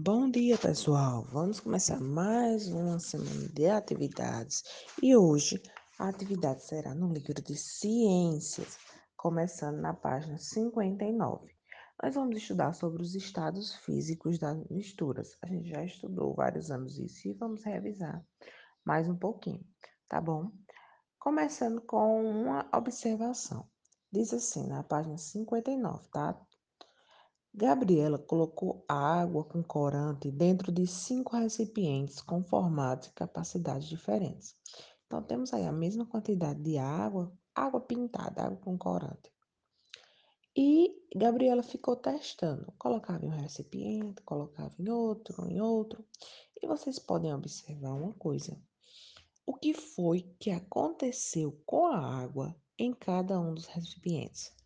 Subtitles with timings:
[0.00, 1.24] Bom dia, pessoal.
[1.24, 4.62] Vamos começar mais uma semana de atividades
[5.02, 5.60] e hoje
[5.98, 8.78] a atividade será no livro de Ciências,
[9.16, 11.52] começando na página 59.
[12.00, 15.36] Nós vamos estudar sobre os estados físicos das misturas.
[15.42, 18.24] A gente já estudou vários anos isso e vamos revisar
[18.84, 19.66] mais um pouquinho,
[20.08, 20.52] tá bom?
[21.18, 23.68] Começando com uma observação.
[24.12, 26.40] Diz assim na página 59, tá?
[27.58, 34.54] Gabriela colocou água com corante dentro de cinco recipientes com formatos e capacidades diferentes.
[35.04, 39.32] Então, temos aí a mesma quantidade de água, água pintada, água com corante.
[40.56, 42.72] E Gabriela ficou testando.
[42.78, 46.04] Colocava em um recipiente, colocava em outro, em outro.
[46.62, 48.56] E vocês podem observar uma coisa.
[49.44, 54.56] O que foi que aconteceu com a água em cada um dos recipientes?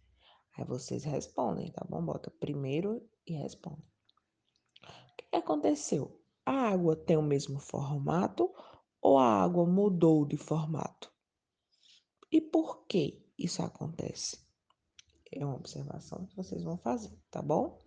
[0.57, 2.05] Aí vocês respondem, tá bom?
[2.05, 3.83] Bota primeiro e responde.
[4.83, 6.21] O que aconteceu?
[6.45, 8.53] A água tem o mesmo formato
[9.01, 11.13] ou a água mudou de formato?
[12.31, 14.39] E por que isso acontece?
[15.31, 17.79] É uma observação que vocês vão fazer, tá bom?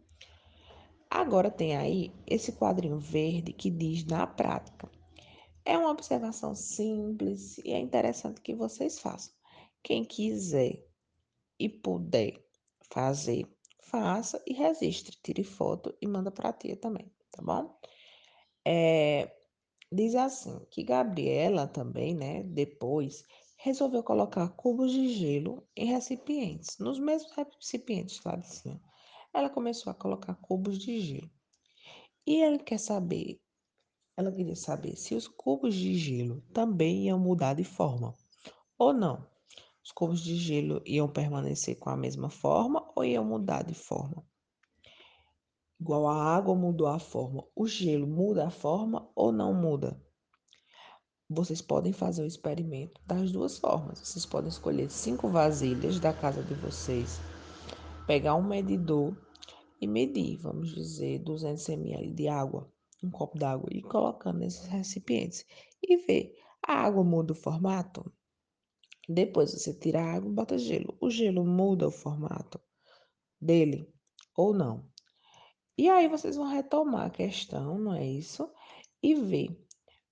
[1.10, 4.92] Agora tem aí esse quadrinho verde que diz na prática.
[5.64, 9.34] É uma observação simples e é interessante que vocês façam.
[9.84, 10.84] Quem quiser
[11.60, 12.45] e puder
[12.92, 13.48] fazer,
[13.84, 17.78] faça e registre, tire foto e manda para a tia também, tá bom?
[18.66, 19.32] É,
[19.92, 23.24] diz assim que Gabriela também, né, depois
[23.58, 28.82] resolveu colocar cubos de gelo em recipientes, nos mesmos recipientes lá de cima.
[29.34, 31.32] Ela começou a colocar cubos de gelo.
[32.26, 33.40] E ele quer saber,
[34.18, 38.16] ela queria saber se os cubos de gelo também iam mudar de forma
[38.78, 39.28] ou não.
[39.86, 44.26] Os cubos de gelo iam permanecer com a mesma forma ou iam mudar de forma?
[45.80, 50.02] Igual a água mudou a forma, o gelo muda a forma ou não muda?
[51.30, 54.00] Vocês podem fazer o experimento das duas formas.
[54.00, 57.20] Vocês podem escolher cinco vasilhas da casa de vocês,
[58.08, 59.16] pegar um medidor
[59.80, 62.68] e medir, vamos dizer, 200 ml de água,
[63.04, 65.46] um copo d'água, e colocando nesses recipientes
[65.80, 66.34] e ver
[66.68, 68.12] a água muda o formato?
[69.08, 70.98] Depois você tira a água e bota gelo.
[71.00, 72.60] O gelo muda o formato
[73.40, 73.94] dele
[74.36, 74.90] ou não?
[75.78, 78.50] E aí vocês vão retomar a questão, não é isso?
[79.04, 79.62] E ver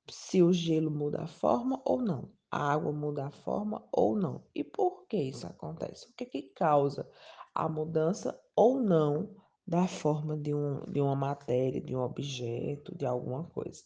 [0.10, 2.32] se o gelo muda a forma ou não.
[2.52, 4.46] A água muda a forma ou não.
[4.54, 6.08] E por que isso acontece?
[6.10, 7.10] O que, que causa
[7.56, 13.06] a mudança ou não da forma de, um, de uma matéria, de um objeto, de
[13.06, 13.84] alguma coisa,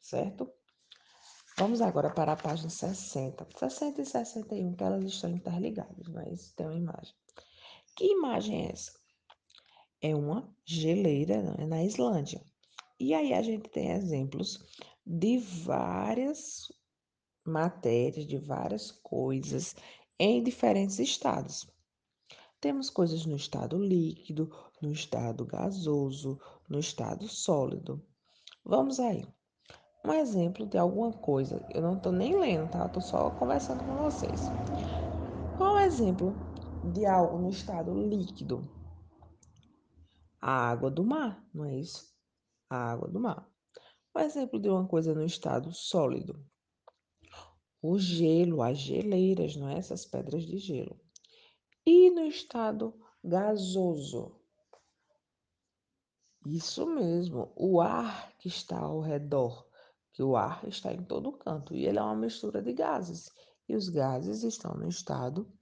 [0.00, 0.50] certo?
[1.62, 3.46] Vamos agora para a página 60.
[3.56, 7.14] 60 e 61, que elas estão interligadas, mas tem uma imagem.
[7.94, 8.92] Que imagem é essa?
[10.00, 12.44] É uma geleira né, na Islândia.
[12.98, 14.58] E aí a gente tem exemplos
[15.06, 16.66] de várias
[17.46, 19.76] matérias, de várias coisas
[20.18, 21.70] em diferentes estados.
[22.60, 24.50] Temos coisas no estado líquido,
[24.82, 28.04] no estado gasoso, no estado sólido.
[28.64, 29.24] Vamos aí
[30.04, 31.64] um exemplo de alguma coisa.
[31.72, 32.86] Eu não estou nem lendo, tá?
[32.86, 34.40] Estou só conversando com vocês.
[35.56, 36.34] Qual é o exemplo
[36.92, 38.68] de algo no estado líquido?
[40.40, 42.12] A água do mar, não é isso?
[42.68, 43.48] A água do mar.
[44.14, 46.44] Um exemplo de uma coisa no estado sólido.
[47.80, 49.78] O gelo, as geleiras, não é?
[49.78, 51.00] Essas pedras de gelo.
[51.86, 54.36] E no estado gasoso?
[56.44, 59.64] Isso mesmo, o ar que está ao redor
[60.22, 63.28] que o ar está em todo canto e ele é uma mistura de gases.
[63.68, 65.52] E os gases estão no estado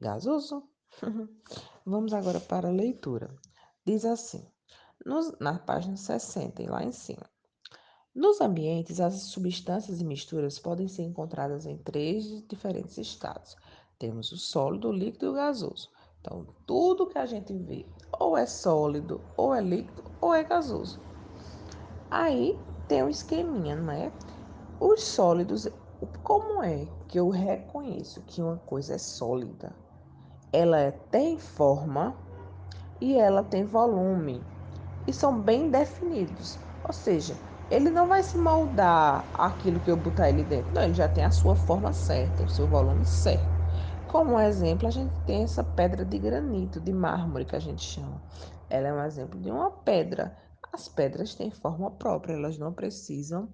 [0.00, 0.66] gasoso.
[1.84, 3.28] Vamos agora para a leitura.
[3.84, 4.42] Diz assim,
[5.04, 7.28] nos, na página 60 e lá em cima.
[8.14, 13.54] Nos ambientes, as substâncias e misturas podem ser encontradas em três diferentes estados.
[13.98, 15.90] Temos o sólido, o líquido e o gasoso.
[16.20, 17.84] Então, tudo que a gente vê
[18.18, 20.98] ou é sólido, ou é líquido, ou é gasoso.
[22.10, 24.10] Aí, tem um esqueminha, não é?
[24.80, 25.68] Os sólidos,
[26.24, 29.72] como é que eu reconheço que uma coisa é sólida?
[30.52, 32.16] Ela é, tem forma
[33.00, 34.42] e ela tem volume
[35.06, 36.58] e são bem definidos.
[36.84, 37.36] Ou seja,
[37.70, 40.72] ele não vai se moldar aquilo que eu botar ele dentro.
[40.72, 43.46] Não, ele já tem a sua forma certa, o seu volume certo.
[44.06, 48.22] Como exemplo, a gente tem essa pedra de granito, de mármore que a gente chama.
[48.70, 50.34] Ela é um exemplo de uma pedra
[50.72, 53.52] as pedras têm forma própria, elas não precisam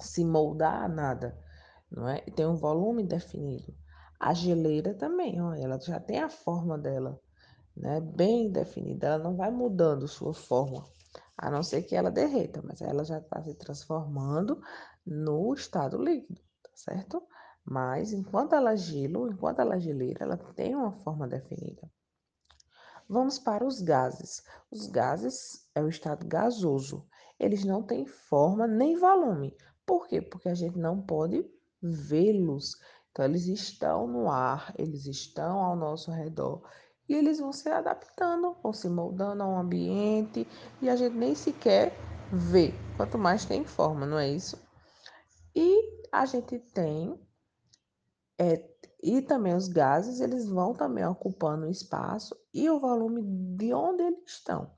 [0.00, 1.38] se moldar a nada,
[1.90, 2.22] não é?
[2.26, 3.74] E tem um volume definido.
[4.18, 7.20] A geleira também, ó, ela já tem a forma dela,
[7.76, 8.00] né?
[8.00, 10.84] Bem definida, ela não vai mudando sua forma
[11.40, 14.60] a não ser que ela derreta, mas ela já está se transformando
[15.06, 17.22] no estado líquido, tá certo?
[17.64, 21.90] Mas enquanto ela é gelo, enquanto ela é geleira, ela tem uma forma definida.
[23.10, 24.40] Vamos para os gases.
[24.70, 27.04] Os gases é o estado gasoso.
[27.40, 29.56] Eles não têm forma nem volume.
[29.84, 30.22] Por quê?
[30.22, 31.44] Porque a gente não pode
[31.82, 32.76] vê-los.
[33.10, 36.62] Então, eles estão no ar, eles estão ao nosso redor
[37.08, 40.46] e eles vão se adaptando, vão se moldando ao ambiente
[40.80, 41.92] e a gente nem sequer
[42.32, 44.56] vê, quanto mais tem forma, não é isso?
[45.52, 47.20] E a gente tem
[48.38, 48.69] é,
[49.02, 53.22] e também os gases, eles vão também ocupando o espaço e o volume
[53.56, 54.70] de onde eles estão.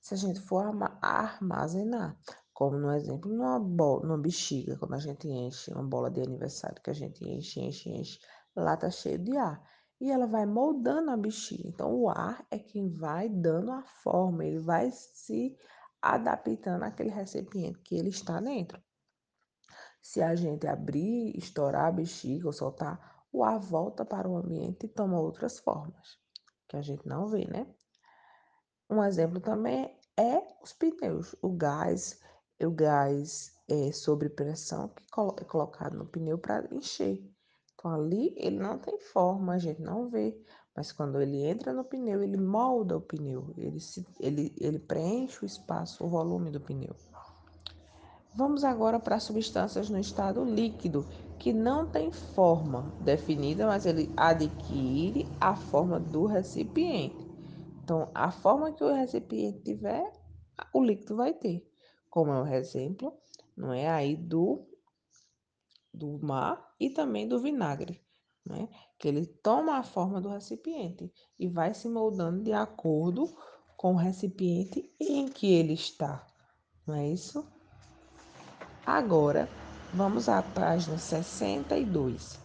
[0.00, 0.64] Se a gente for
[1.02, 2.16] armazenar,
[2.52, 6.80] como no exemplo, numa, bola, numa bexiga, quando a gente enche uma bola de aniversário,
[6.82, 8.20] que a gente enche, enche, enche,
[8.54, 9.60] lá tá cheio de ar.
[10.00, 11.66] E ela vai moldando a bexiga.
[11.66, 15.56] Então, o ar é quem vai dando a forma, ele vai se
[16.00, 18.80] adaptando àquele recipiente que ele está dentro.
[20.02, 24.86] Se a gente abrir, estourar a bexiga ou soltar, o ar volta para o ambiente
[24.86, 26.16] e toma outras formas,
[26.68, 27.66] que a gente não vê, né?
[28.88, 32.20] Um exemplo também é os pneus, o gás,
[32.62, 37.28] o gás é, sobre pressão que é colocado no pneu para encher.
[37.74, 40.40] Então ali ele não tem forma, a gente não vê,
[40.76, 45.44] mas quando ele entra no pneu, ele molda o pneu, ele, se, ele, ele preenche
[45.44, 46.94] o espaço, o volume do pneu.
[48.36, 51.04] Vamos agora para substâncias no estado líquido,
[51.38, 57.16] que não tem forma definida, mas ele adquire a forma do recipiente.
[57.82, 60.10] Então, a forma que o recipiente tiver,
[60.72, 61.68] o líquido vai ter.
[62.08, 63.12] Como é o exemplo,
[63.56, 64.66] não é aí do
[65.92, 68.00] do mar e também do vinagre,
[68.44, 68.68] né?
[68.98, 73.32] Que ele toma a forma do recipiente e vai se moldando de acordo
[73.76, 76.26] com o recipiente em que ele está.
[76.86, 77.46] Não é isso?
[78.84, 79.48] Agora,
[79.94, 82.40] vamos à página 62.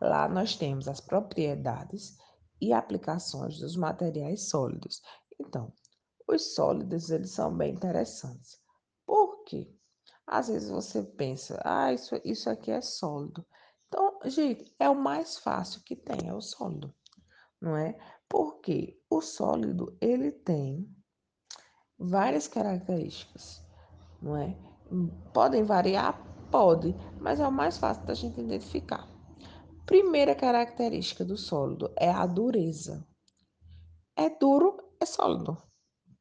[0.00, 2.18] Lá nós temos as propriedades
[2.60, 5.00] e aplicações dos materiais sólidos.
[5.40, 5.72] Então,
[6.28, 8.60] os sólidos, eles são bem interessantes.
[9.06, 9.74] Por quê?
[10.26, 13.44] Às vezes você pensa, ah, isso, isso aqui é sólido.
[13.88, 16.94] Então, gente, é o mais fácil que tem, é o sólido,
[17.60, 17.96] não é?
[18.28, 20.88] Porque o sólido, ele tem
[21.98, 23.64] várias características,
[24.20, 24.56] não é?
[25.32, 26.31] Podem variar?
[26.52, 29.08] Pode, mas é o mais fácil da gente identificar.
[29.86, 33.08] Primeira característica do sólido é a dureza.
[34.14, 35.56] É duro, é sólido.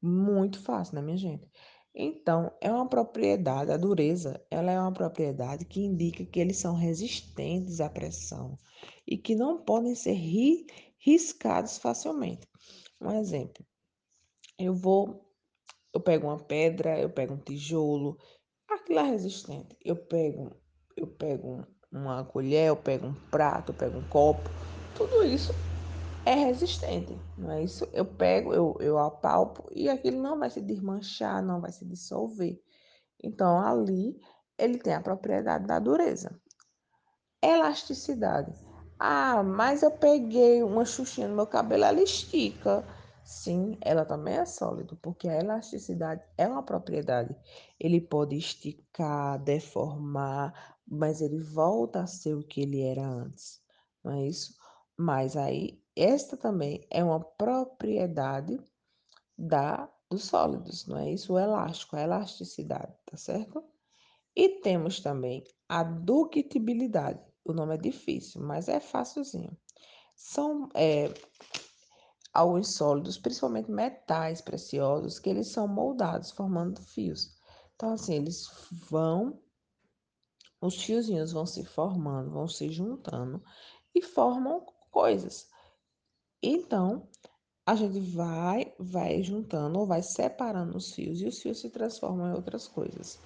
[0.02, 1.52] Muito fácil, né, minha gente?
[1.94, 6.76] Então, é uma propriedade, a dureza, ela é uma propriedade que indica que eles são
[6.76, 8.58] resistentes à pressão
[9.06, 10.66] e que não podem ser ri
[10.98, 12.48] riscados facilmente.
[13.02, 13.66] Um exemplo,
[14.58, 15.30] eu vou,
[15.94, 18.18] eu pego uma pedra, eu pego um tijolo,
[18.74, 19.78] aquilo é resistente.
[19.84, 20.52] Eu pego,
[20.96, 24.50] eu pego uma colher, eu pego um prato, eu pego um copo,
[24.94, 25.54] tudo isso
[26.26, 27.88] é resistente, não é isso?
[27.92, 32.62] Eu pego, eu, eu apalpo e aquilo não vai se desmanchar, não vai se dissolver.
[33.24, 34.20] Então, ali,
[34.58, 36.40] ele tem a propriedade da dureza.
[37.42, 38.54] Elasticidade.
[39.00, 42.86] Ah, mas eu peguei uma xuxinha no meu cabelo, ela estica.
[43.24, 47.36] Sim, ela também é sólido, porque a elasticidade é uma propriedade.
[47.80, 53.62] Ele pode esticar, deformar, mas ele volta a ser o que ele era antes,
[54.04, 54.56] não é isso?
[54.98, 58.60] Mas aí, esta também é uma propriedade
[59.38, 61.34] da dos sólidos, não é isso?
[61.34, 63.64] O elástico, a elasticidade, tá certo?
[64.36, 67.22] E temos também a ductibilidade.
[67.46, 69.58] O nome é difícil, mas é facilzinho.
[70.14, 71.14] São é,
[72.34, 77.38] alguns sólidos, principalmente metais preciosos, que eles são moldados, formando fios.
[77.76, 78.50] Então, assim, eles
[78.90, 79.40] vão,
[80.62, 83.44] os fiozinhos vão se formando, vão se juntando
[83.94, 85.50] e formam coisas.
[86.42, 87.08] Então,
[87.66, 92.30] a gente vai, vai juntando ou vai separando os fios e os fios se transformam
[92.30, 93.20] em outras coisas.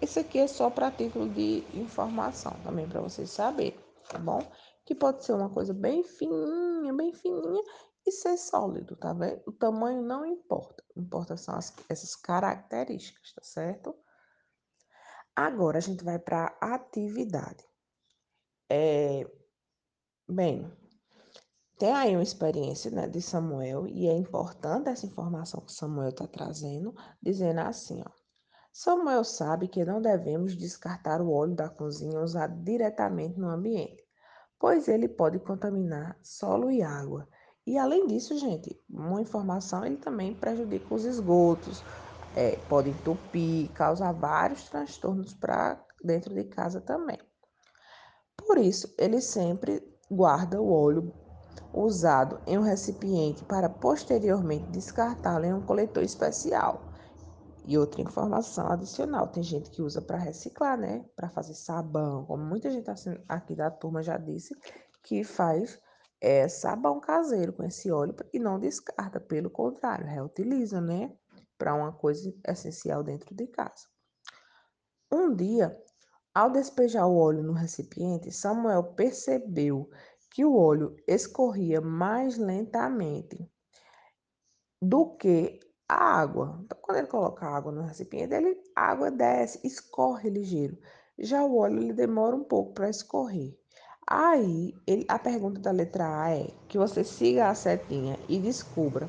[0.00, 4.40] Esse aqui é só para título de informação, também para vocês saberem, tá bom?
[4.86, 7.62] Que pode ser uma coisa bem fininha, bem fininha,
[8.06, 9.42] e ser sólido, tá vendo?
[9.46, 13.94] O tamanho não importa, importa são as, essas características, tá certo?
[15.34, 17.64] Agora a gente vai para atividade.
[18.68, 19.24] É,
[20.28, 20.70] bem,
[21.78, 26.26] tem aí uma experiência né, de Samuel e é importante essa informação que Samuel está
[26.26, 28.10] trazendo, dizendo assim, ó.
[28.72, 34.06] Samuel sabe que não devemos descartar o óleo da cozinha usado diretamente no ambiente,
[34.58, 37.28] pois ele pode contaminar solo e água
[37.66, 41.84] e além disso, gente, uma informação, ele também prejudica os esgotos,
[42.34, 47.18] é, pode entupir, causar vários transtornos para dentro de casa também.
[48.36, 51.14] Por isso, ele sempre guarda o óleo
[51.72, 56.90] usado em um recipiente para posteriormente descartá-lo em um coletor especial.
[57.64, 61.04] E outra informação adicional, tem gente que usa para reciclar, né?
[61.14, 64.56] Para fazer sabão, como muita gente assim, aqui da turma já disse,
[65.02, 65.78] que faz
[66.20, 71.16] é, sabão caseiro com esse óleo e não descarta, pelo contrário, reutiliza, né?
[71.56, 73.88] Para uma coisa essencial dentro de casa.
[75.10, 75.76] Um dia,
[76.34, 79.90] ao despejar o óleo no recipiente, Samuel percebeu
[80.30, 83.50] que o óleo escorria mais lentamente
[84.80, 85.58] do que
[85.88, 86.60] a água.
[86.64, 90.78] Então, quando ele coloca a água no recipiente, ele, a água desce, escorre ligeiro.
[91.18, 93.59] Já o óleo ele demora um pouco para escorrer.
[94.12, 99.08] Aí, ele, a pergunta da letra A é que você siga a setinha e descubra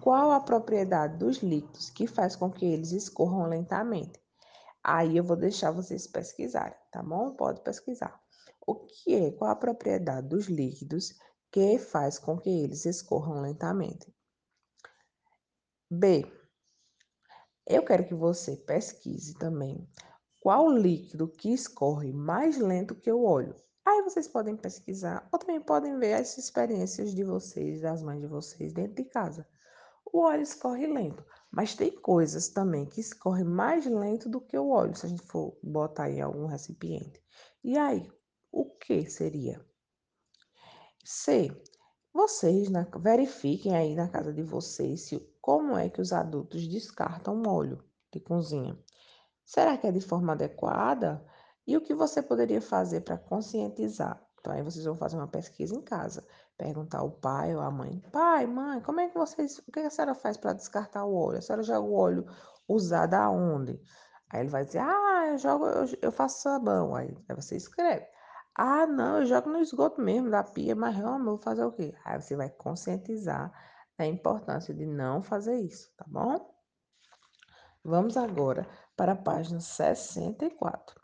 [0.00, 4.20] qual a propriedade dos líquidos que faz com que eles escorram lentamente.
[4.82, 7.30] Aí eu vou deixar vocês pesquisarem, tá bom?
[7.36, 8.20] Pode pesquisar.
[8.66, 9.30] O que é?
[9.30, 11.16] Qual a propriedade dos líquidos
[11.52, 14.12] que faz com que eles escorram lentamente?
[15.88, 16.26] B.
[17.64, 19.88] Eu quero que você pesquise também
[20.42, 23.54] qual líquido que escorre mais lento que o óleo.
[23.84, 28.26] Aí vocês podem pesquisar ou também podem ver as experiências de vocês, das mães de
[28.26, 29.46] vocês dentro de casa.
[30.06, 34.70] O óleo escorre lento, mas tem coisas também que escorrem mais lento do que o
[34.70, 37.22] óleo, se a gente for botar em algum recipiente.
[37.62, 38.10] E aí,
[38.50, 39.64] o que seria?
[41.04, 41.50] C.
[42.12, 47.42] Vocês né, verifiquem aí na casa de vocês se, como é que os adultos descartam
[47.46, 48.78] óleo de cozinha.
[49.44, 51.26] Será que é de forma adequada?
[51.66, 54.20] E o que você poderia fazer para conscientizar?
[54.38, 56.22] Então, aí vocês vão fazer uma pesquisa em casa,
[56.58, 59.88] perguntar ao pai ou à mãe: pai, mãe, como é que vocês, o que a
[59.88, 61.38] senhora faz para descartar o óleo?
[61.38, 62.26] A senhora joga o óleo
[62.68, 63.80] usado aonde?
[64.30, 66.94] Aí ele vai dizer: ah, eu jogo, eu, eu faço sabão.
[66.94, 68.06] Aí, aí você escreve.
[68.54, 71.94] Ah, não, eu jogo no esgoto mesmo da pia, mas eu vou fazer o quê?
[72.04, 73.50] Aí você vai conscientizar
[73.98, 76.54] da importância de não fazer isso, tá bom?
[77.82, 78.66] Vamos agora
[78.96, 81.03] para a página 64.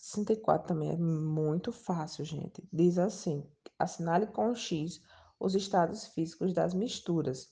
[0.00, 2.66] 64 também é muito fácil, gente.
[2.72, 3.46] Diz assim:
[3.78, 5.00] assinale com X
[5.38, 7.48] os estados físicos das misturas.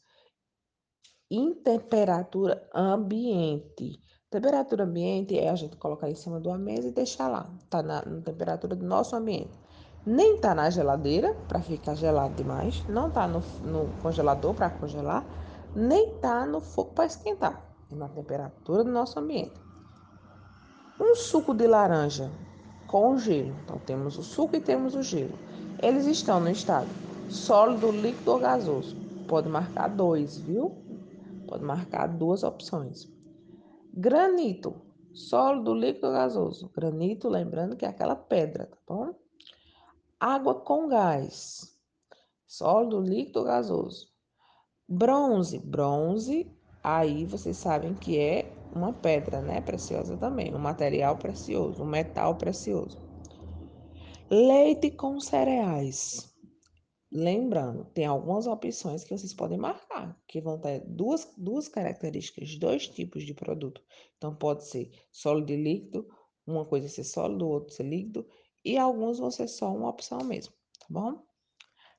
[1.31, 4.01] Em temperatura ambiente.
[4.31, 7.51] Temperatura ambiente é a gente colocar em cima de uma mesa e deixar lá.
[7.69, 9.59] Tá na, na temperatura do nosso ambiente.
[10.07, 15.27] Nem tá na geladeira para ficar gelado demais, não tá no, no congelador para congelar,
[15.75, 17.77] nem tá no fogo para esquentar.
[17.91, 19.68] É na temperatura do nosso ambiente.
[21.01, 22.31] Um suco de laranja
[22.87, 23.55] com gelo.
[23.65, 25.39] Então temos o suco e temos o gelo.
[25.81, 26.89] Eles estão no estado
[27.29, 28.97] sólido, líquido ou gasoso.
[29.29, 30.77] Pode marcar dois, viu?
[31.47, 33.09] Pode marcar duas opções.
[33.93, 34.75] Granito,
[35.13, 36.71] sólido, líquido ou gasoso?
[36.75, 39.15] Granito, lembrando que é aquela pedra, tá bom?
[40.19, 41.79] Água com gás,
[42.47, 44.09] sólido, líquido ou gasoso?
[44.89, 46.51] Bronze, bronze,
[46.83, 52.37] aí vocês sabem que é uma pedra, né, preciosa também, um material precioso, um metal
[52.37, 52.99] precioso.
[54.31, 56.35] Leite com cereais.
[57.11, 62.87] Lembrando, tem algumas opções que vocês podem marcar, que vão ter duas, duas características, dois
[62.87, 63.83] tipos de produto.
[64.19, 66.07] Então, pode ser sólido e líquido,
[66.47, 68.29] uma coisa ser sólido, outra ser líquido,
[68.63, 71.23] e alguns vão ser só uma opção mesmo, tá bom?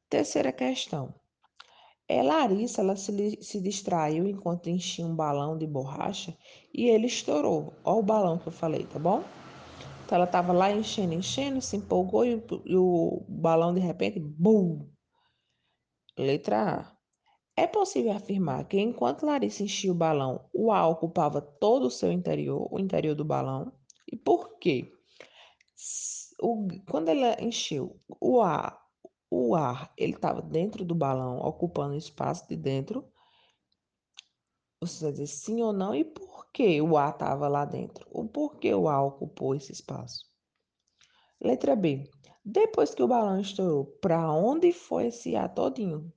[0.07, 1.15] Terceira questão.
[2.11, 6.35] É, Larissa, ela se, se distraiu enquanto enchia um balão de borracha
[6.73, 7.71] e ele estourou.
[7.83, 9.23] Olha o balão que eu falei, tá bom?
[10.03, 14.89] Então, ela estava lá enchendo, enchendo, se empolgou e, e o balão, de repente, bum!
[16.17, 16.97] Letra A.
[17.55, 22.11] É possível afirmar que enquanto Larissa enchia o balão, o ar ocupava todo o seu
[22.11, 23.71] interior, o interior do balão.
[24.11, 24.91] E por quê?
[26.41, 28.79] O, quando ela encheu o ar,
[29.29, 33.07] o ar ele estava dentro do balão, ocupando o espaço de dentro.
[34.81, 38.07] Você vai dizer sim ou não, e por que o ar estava lá dentro?
[38.11, 40.25] O porquê o ar ocupou esse espaço?
[41.41, 42.09] Letra B.
[42.43, 46.11] Depois que o balão estourou, para onde foi esse ar todinho?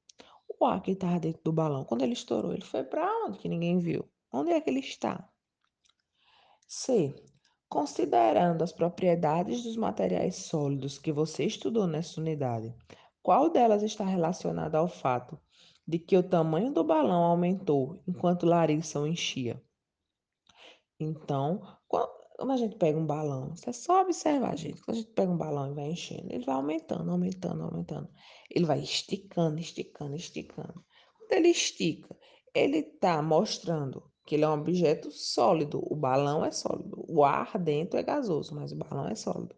[0.49, 3.49] O ar que estava dentro do balão, quando ele estourou, ele foi para onde que
[3.49, 4.09] ninguém viu?
[4.33, 5.29] Onde é que ele está?
[6.67, 7.15] C.
[7.69, 12.75] Considerando as propriedades dos materiais sólidos que você estudou nessa unidade,
[13.23, 15.39] qual delas está relacionada ao fato
[15.87, 19.63] de que o tamanho do balão aumentou enquanto Larissa o enchia?
[20.99, 24.83] Então, quando a gente pega um balão, você é só observar, gente.
[24.83, 28.09] Quando a gente pega um balão e vai enchendo, ele vai aumentando, aumentando, aumentando.
[28.51, 30.85] Ele vai esticando, esticando, esticando.
[31.17, 32.17] Quando ele estica,
[32.55, 35.81] ele está mostrando que ele é um objeto sólido.
[35.85, 37.05] O balão é sólido.
[37.09, 39.55] O ar dentro é gasoso, mas o balão é sólido.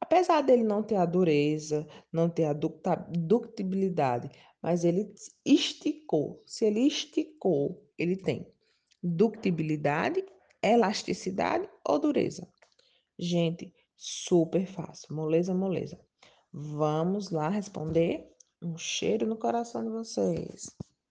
[0.00, 4.30] Apesar dele não ter a dureza, não ter a ductibilidade,
[4.62, 5.12] mas ele
[5.44, 6.42] esticou.
[6.46, 8.46] Se ele esticou, ele tem
[9.02, 10.24] ductibilidade,
[10.62, 12.46] elasticidade ou dureza?
[13.18, 15.14] Gente, super fácil.
[15.14, 15.98] Moleza, moleza.
[16.52, 18.28] Vamos lá responder?
[18.62, 20.74] Um cheiro no coração de vocês.